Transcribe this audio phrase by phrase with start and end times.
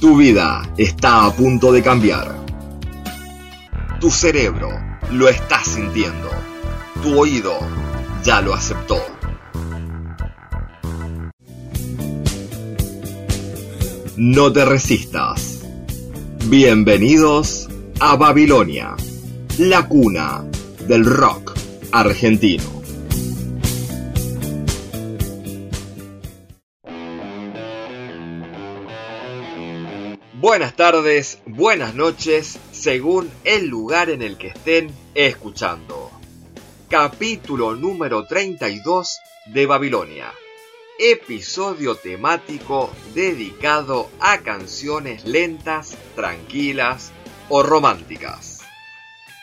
[0.00, 2.32] Tu vida está a punto de cambiar.
[4.00, 4.70] Tu cerebro
[5.10, 6.30] lo está sintiendo.
[7.02, 7.58] Tu oído
[8.22, 8.96] ya lo aceptó.
[14.16, 15.64] No te resistas.
[16.44, 17.68] Bienvenidos
[17.98, 18.94] a Babilonia,
[19.58, 20.44] la cuna
[20.86, 21.54] del rock
[21.90, 22.77] argentino.
[30.48, 36.10] Buenas tardes, buenas noches, según el lugar en el que estén escuchando.
[36.88, 40.32] Capítulo número 32 de Babilonia.
[40.98, 47.12] Episodio temático dedicado a canciones lentas, tranquilas
[47.50, 48.60] o románticas.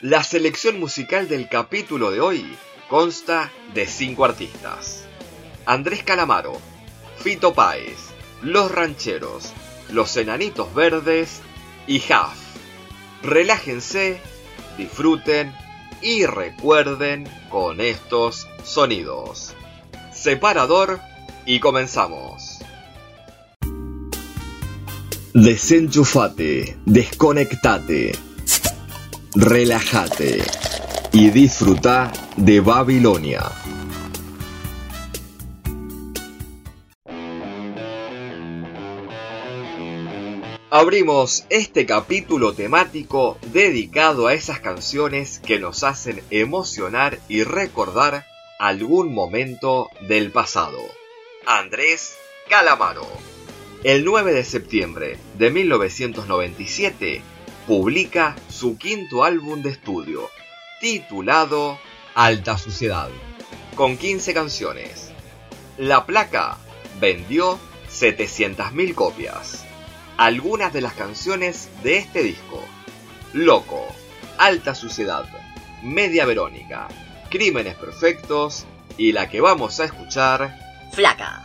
[0.01, 2.57] La selección musical del capítulo de hoy
[2.89, 5.05] consta de cinco artistas.
[5.67, 6.59] Andrés Calamaro,
[7.19, 7.95] Fito Páez,
[8.41, 9.53] Los Rancheros,
[9.89, 11.41] Los Enanitos Verdes
[11.87, 12.37] y Huff.
[13.23, 14.19] Relájense,
[14.77, 15.53] disfruten
[16.01, 19.53] y recuerden con estos sonidos.
[20.13, 20.99] Separador
[21.45, 22.59] y comenzamos.
[25.33, 28.13] Desenchufate, desconectate,
[29.35, 30.43] relájate
[31.11, 33.64] y disfruta de Babilonia.
[40.77, 48.25] Abrimos este capítulo temático dedicado a esas canciones que nos hacen emocionar y recordar
[48.59, 50.79] algún momento del pasado.
[51.45, 52.17] Andrés
[52.49, 53.07] Calamaro.
[53.85, 57.21] El 9 de septiembre de 1997
[57.67, 60.29] publica su quinto álbum de estudio,
[60.81, 61.79] titulado
[62.15, 63.09] Alta Suciedad,
[63.77, 65.13] con 15 canciones.
[65.77, 66.57] La placa
[66.99, 67.59] vendió
[67.89, 69.65] 700.000 copias.
[70.17, 72.63] Algunas de las canciones de este disco.
[73.33, 73.85] Loco,
[74.37, 75.25] Alta Suciedad,
[75.83, 76.87] Media Verónica,
[77.29, 78.65] Crímenes Perfectos
[78.97, 80.57] y la que vamos a escuchar,
[80.93, 81.44] Flaca.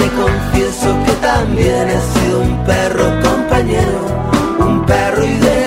[0.00, 4.00] te confieso que también he sido un perro compañero,
[4.58, 5.59] un perro ideal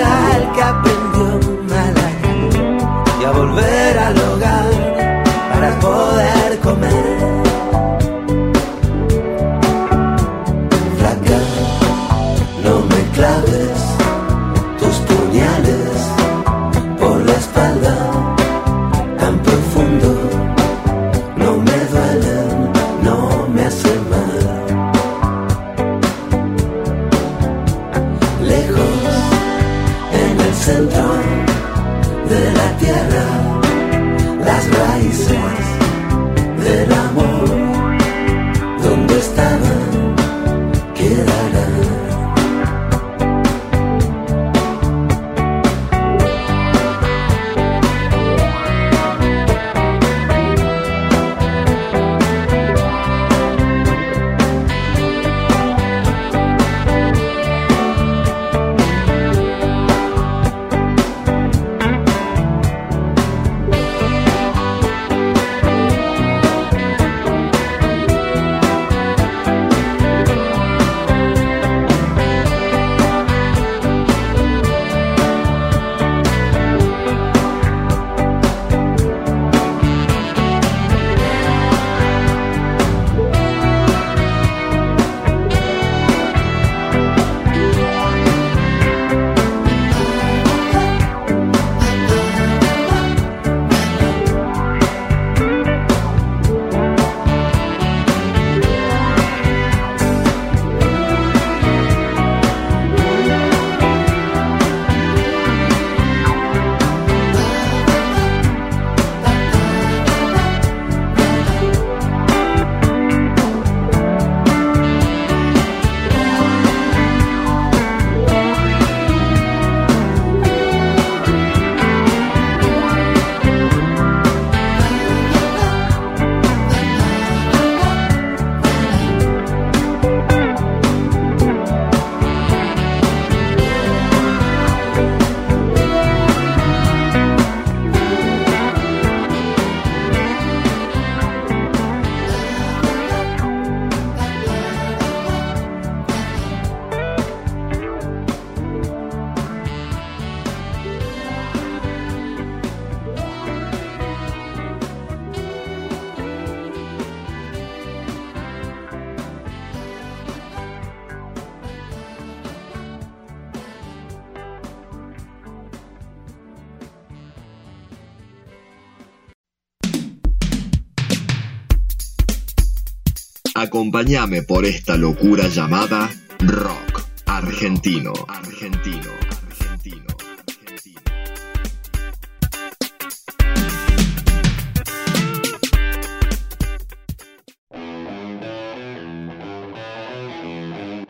[173.56, 176.10] Acompáñame por esta locura llamada
[176.40, 180.06] rock argentino, argentino, argentino.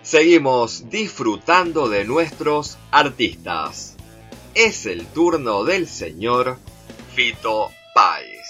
[0.03, 3.97] Seguimos disfrutando de nuestros artistas.
[4.55, 6.59] Es el turno del señor
[7.15, 8.47] Fito Páez.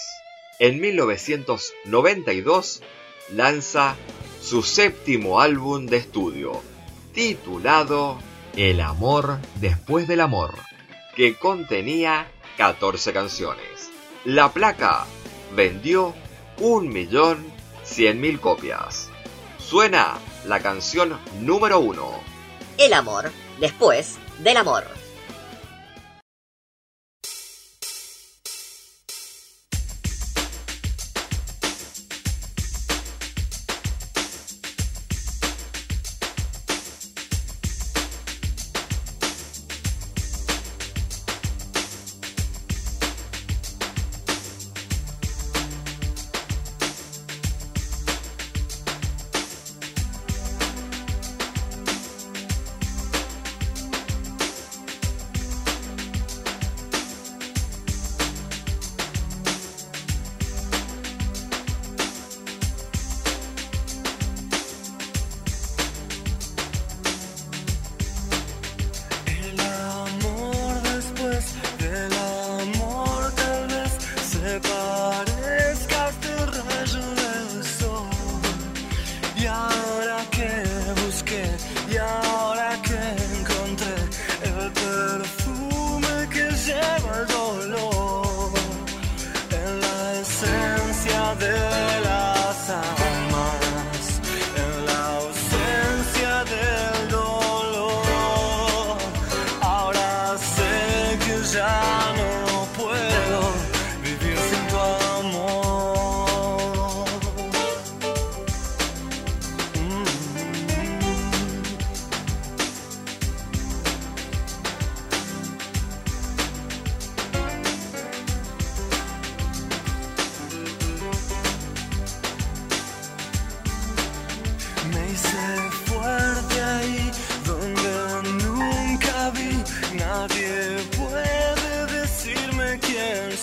[0.59, 2.81] En 1992
[3.29, 3.95] lanza
[4.41, 6.61] su séptimo álbum de estudio,
[7.13, 8.19] titulado
[8.55, 10.55] El amor después del amor,
[11.15, 12.27] que contenía
[12.57, 13.89] 14 canciones.
[14.23, 15.05] La placa
[15.55, 16.13] vendió
[16.59, 19.09] 1.100.000 copias.
[19.59, 22.11] Suena la canción número uno.
[22.77, 24.94] El amor después del amor.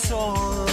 [0.03, 0.72] So.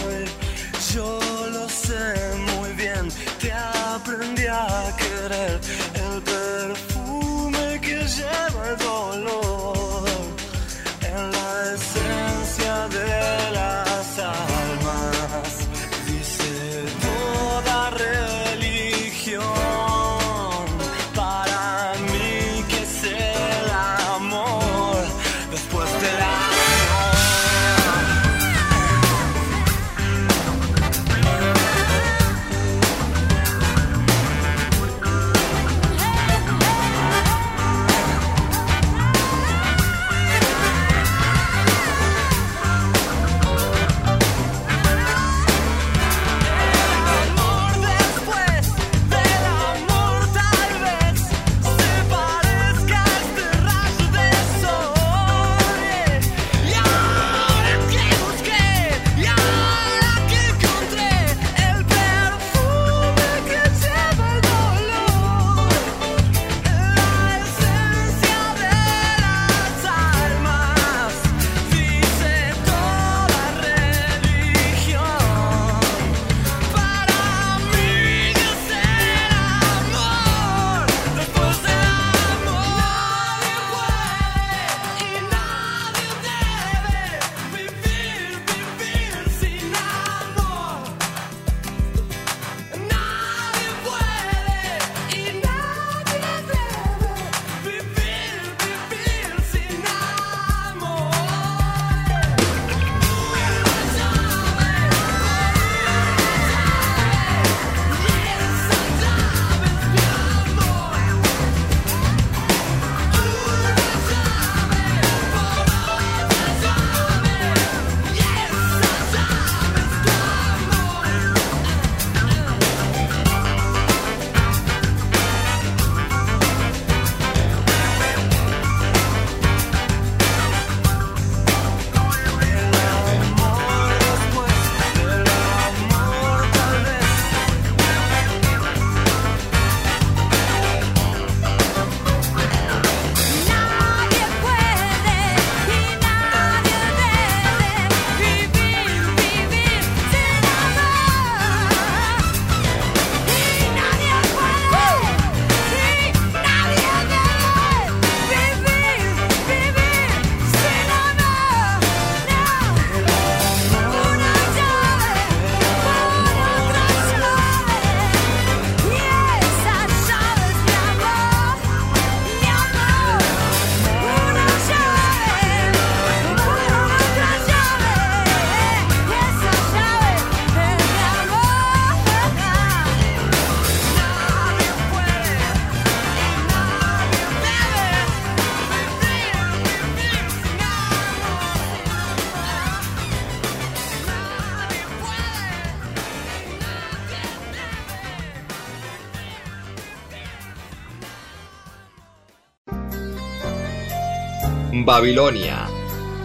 [204.73, 205.69] Babilonia.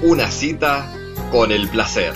[0.04, 0.94] Una cita
[1.32, 2.14] con el placer.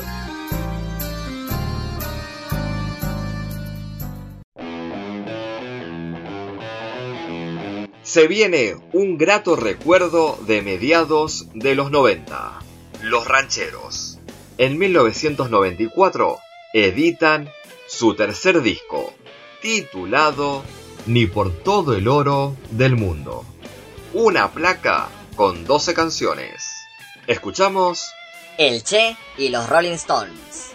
[8.04, 12.60] Se viene un grato recuerdo de mediados de los 90.
[13.02, 14.20] Los Rancheros.
[14.60, 16.38] En 1994
[16.74, 17.50] editan
[17.88, 19.14] su tercer disco,
[19.64, 20.64] titulado
[21.08, 23.46] Ni por todo el oro del mundo.
[24.14, 25.10] Una placa
[25.40, 26.86] con 12 canciones.
[27.26, 28.12] Escuchamos
[28.58, 30.74] El Che y los Rolling Stones.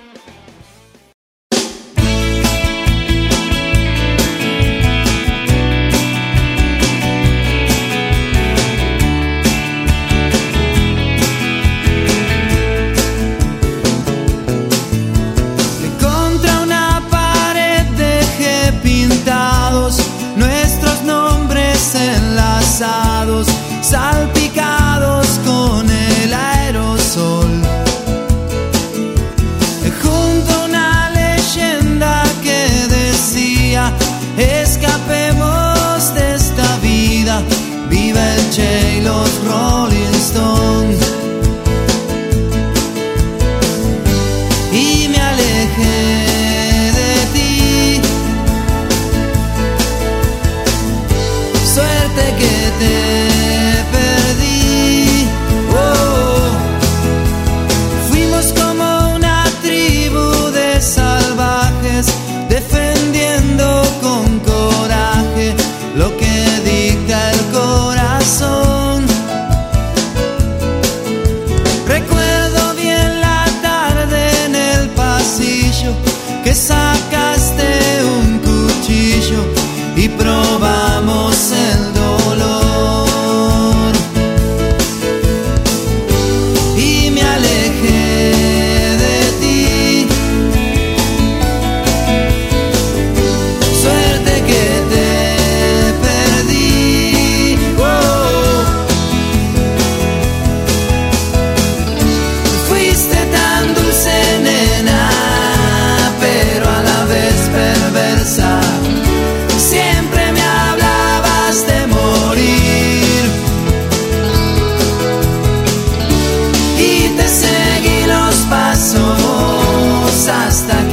[120.28, 120.84] hasta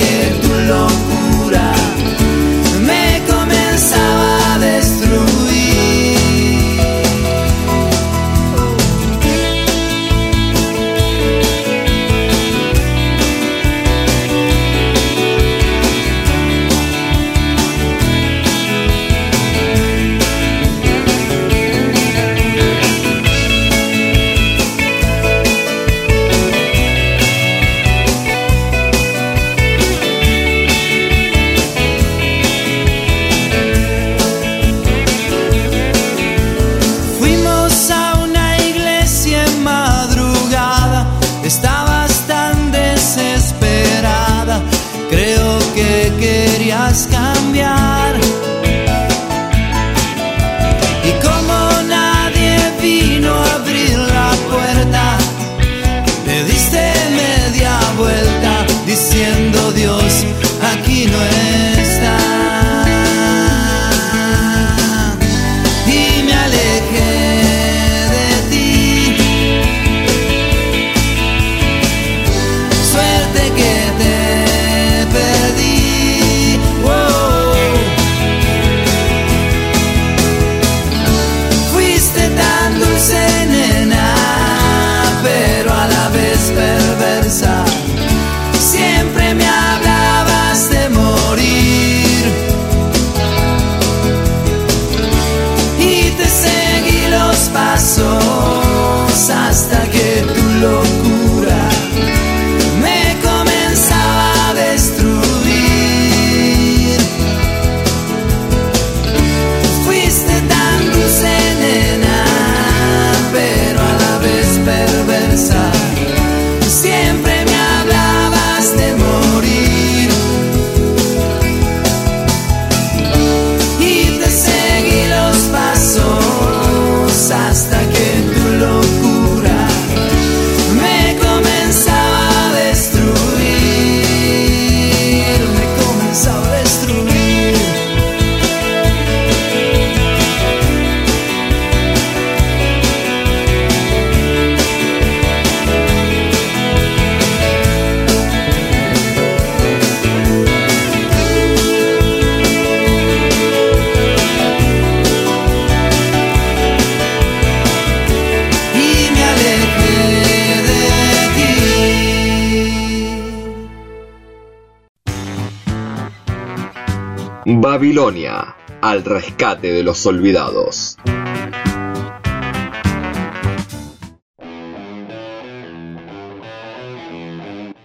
[167.73, 170.97] Babilonia, al rescate de los olvidados.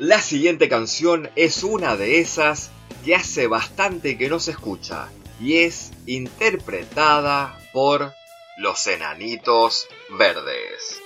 [0.01, 2.73] La siguiente canción es una de esas
[3.05, 5.07] que hace bastante que no se escucha
[5.41, 8.11] y es interpretada por
[8.59, 9.87] los Enanitos
[10.19, 11.01] Verdes.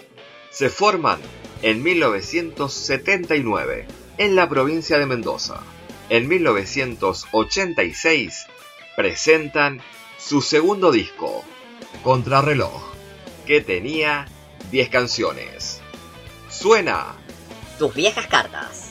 [0.51, 1.21] Se forman
[1.61, 5.61] en 1979 en la provincia de Mendoza.
[6.09, 8.47] En 1986
[8.97, 9.81] presentan
[10.19, 11.45] su segundo disco,
[12.03, 12.83] Contrarreloj,
[13.47, 14.27] que tenía
[14.71, 15.81] 10 canciones.
[16.49, 17.15] Suena
[17.79, 18.90] Tus viejas cartas.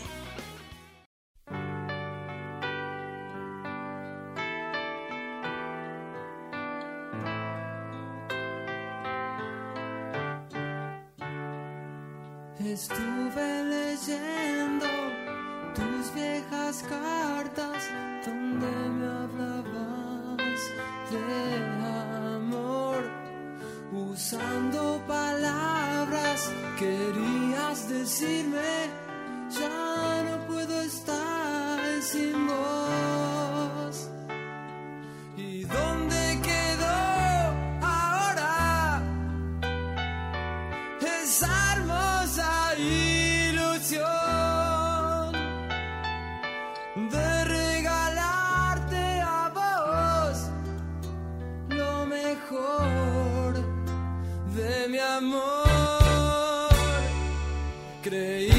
[55.29, 55.69] Amor?
[58.01, 58.58] Creímos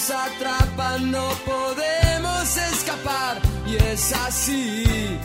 [0.00, 3.36] nos atrapan no podemos escapar
[3.66, 5.18] y es así.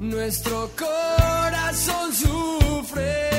[0.00, 3.35] Nuestro corazón sufre.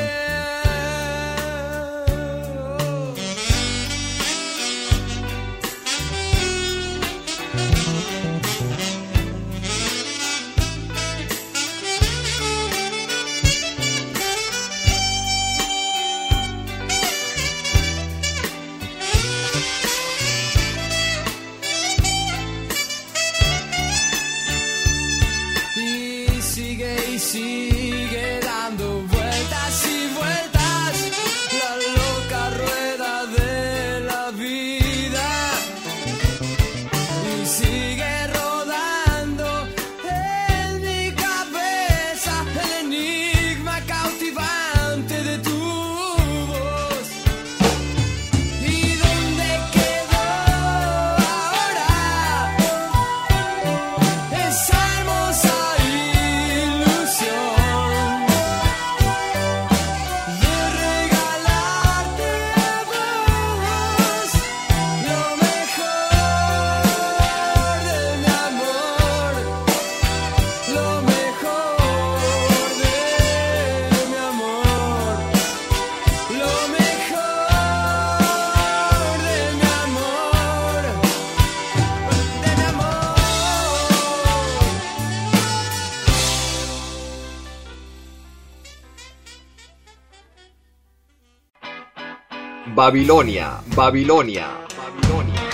[92.78, 95.50] Babilonia, Babilonia, Babilonia.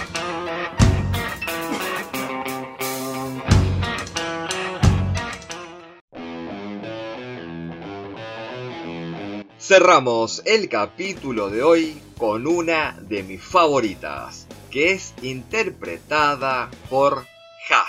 [9.57, 17.25] Cerramos el capítulo de hoy con una de mis favoritas, que es interpretada por
[17.69, 17.87] Jaf,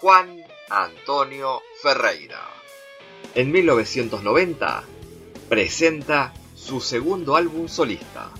[0.00, 2.48] Juan Antonio Ferreira.
[3.34, 4.84] En 1990
[5.48, 8.30] presenta su segundo álbum solista,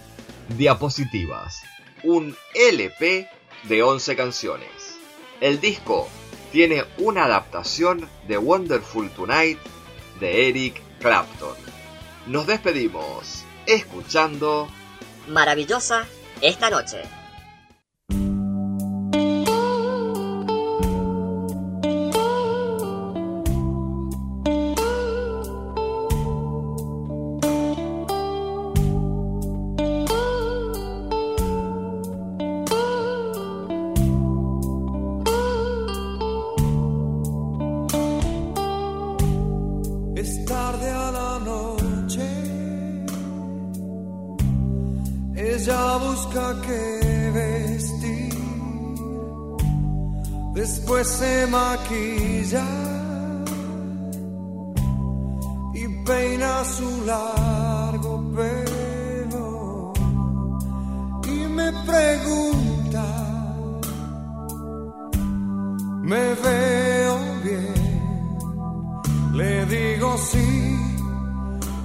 [0.57, 1.63] Diapositivas,
[2.03, 3.29] un LP
[3.65, 4.69] de 11 canciones.
[5.41, 6.09] El disco
[6.51, 9.59] tiene una adaptación de Wonderful Tonight
[10.19, 11.55] de Eric Clapton.
[12.27, 14.69] Nos despedimos escuchando
[15.29, 16.07] Maravillosa
[16.41, 17.03] esta noche.
[55.73, 59.93] y peina su largo pelo
[61.29, 63.07] y me pregunta,
[66.03, 68.35] me veo bien,
[69.35, 70.77] le digo sí,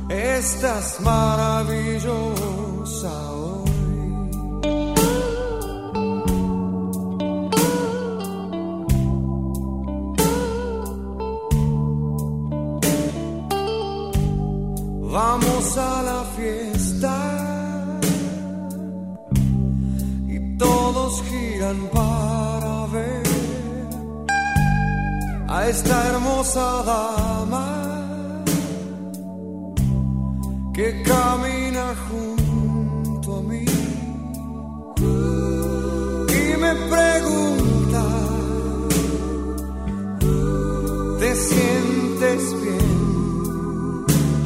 [0.09, 3.44] estás maravillosa.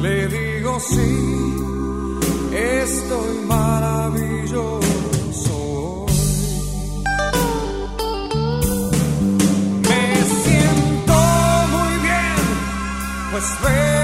[0.00, 2.08] le digo sí,
[2.52, 4.86] estoy maravilloso.
[9.88, 11.14] Me siento
[11.74, 12.36] muy bien,
[13.32, 13.99] pues veo.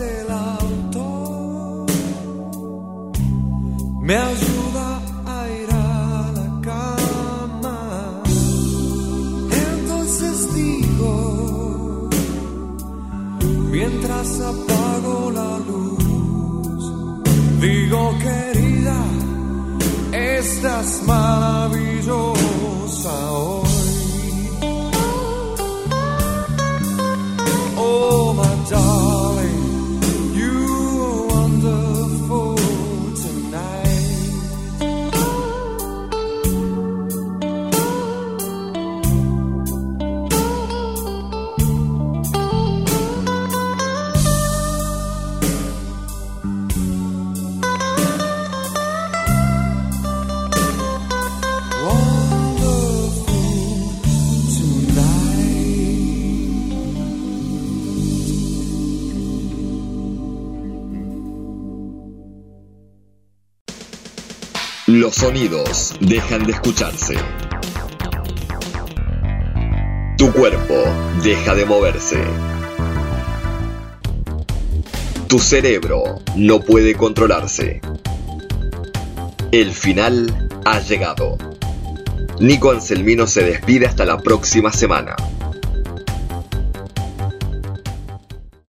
[0.00, 0.59] 累了。
[65.10, 67.16] Los sonidos dejan de escucharse.
[70.16, 70.74] Tu cuerpo
[71.20, 72.22] deja de moverse.
[75.26, 77.80] Tu cerebro no puede controlarse.
[79.50, 81.36] El final ha llegado.
[82.38, 85.16] Nico Anselmino se despide hasta la próxima semana.